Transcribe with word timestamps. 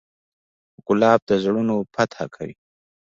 ګلاب 0.87 1.19
د 1.29 1.31
زړونو 1.43 1.75
فتحه 1.93 2.25
کوي. 2.35 2.55